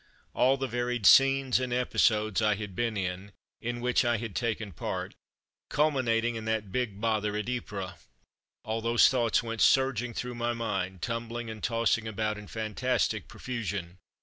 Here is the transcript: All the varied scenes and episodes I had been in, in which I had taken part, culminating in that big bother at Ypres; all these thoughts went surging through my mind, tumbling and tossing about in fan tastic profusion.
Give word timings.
All 0.33 0.57
the 0.57 0.65
varied 0.67 1.05
scenes 1.05 1.59
and 1.59 1.71
episodes 1.71 2.41
I 2.41 2.55
had 2.55 2.75
been 2.75 2.97
in, 2.97 3.33
in 3.61 3.81
which 3.81 4.03
I 4.03 4.17
had 4.17 4.35
taken 4.35 4.71
part, 4.71 5.13
culminating 5.69 6.33
in 6.35 6.45
that 6.45 6.71
big 6.71 6.99
bother 6.99 7.37
at 7.37 7.47
Ypres; 7.47 8.07
all 8.63 8.81
these 8.81 9.09
thoughts 9.09 9.43
went 9.43 9.61
surging 9.61 10.15
through 10.15 10.33
my 10.33 10.53
mind, 10.53 11.03
tumbling 11.03 11.51
and 11.51 11.63
tossing 11.63 12.07
about 12.07 12.39
in 12.39 12.47
fan 12.47 12.73
tastic 12.73 13.27
profusion. 13.27 13.99